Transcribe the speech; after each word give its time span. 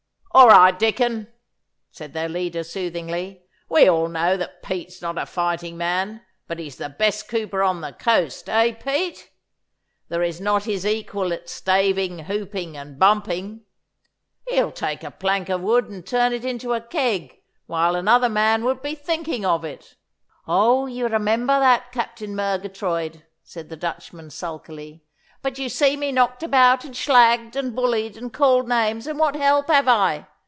'All 0.33 0.47
right, 0.47 0.79
Dicon,' 0.79 1.27
said 1.91 2.13
their 2.13 2.29
leader 2.29 2.63
soothingly. 2.63 3.43
'We 3.67 3.89
all 3.89 4.07
know 4.07 4.37
that 4.37 4.63
Pete's 4.63 5.01
not 5.01 5.17
a 5.17 5.25
fighting 5.25 5.75
man, 5.75 6.21
but 6.47 6.57
he's 6.57 6.77
the 6.77 6.87
best 6.87 7.27
cooper 7.27 7.61
on 7.61 7.81
the 7.81 7.91
coast, 7.91 8.47
eh, 8.47 8.71
Pete? 8.71 9.29
There 10.07 10.23
is 10.23 10.39
not 10.39 10.63
his 10.63 10.85
equal 10.85 11.33
at 11.33 11.49
staving, 11.49 12.19
hooping, 12.19 12.77
and 12.77 12.97
bumping. 12.97 13.65
He'll 14.47 14.71
take 14.71 15.03
a 15.03 15.11
plank 15.11 15.49
of 15.49 15.59
wood 15.59 15.89
and 15.89 16.07
turn 16.07 16.31
it 16.31 16.45
into 16.45 16.71
a 16.71 16.79
keg 16.79 17.41
while 17.65 17.93
another 17.97 18.29
man 18.29 18.63
would 18.63 18.81
be 18.81 18.95
thinking 18.95 19.43
of 19.43 19.65
it.' 19.65 19.95
'Oh, 20.47 20.85
you 20.85 21.09
remember 21.09 21.59
that, 21.59 21.91
Captain 21.91 22.37
Murgatroyd,' 22.37 23.25
said 23.43 23.67
the 23.67 23.75
Dutchman 23.75 24.29
sulkily. 24.29 25.03
'But 25.43 25.57
you 25.57 25.69
see 25.69 25.97
me 25.97 26.11
knocked 26.11 26.43
about 26.43 26.85
and 26.85 26.93
shlagged, 26.93 27.55
and 27.55 27.75
bullied, 27.75 28.15
and 28.15 28.31
called 28.31 28.69
names, 28.69 29.07
and 29.07 29.17
what 29.17 29.33
help 29.35 29.69
have 29.71 29.87
I? 29.87 30.27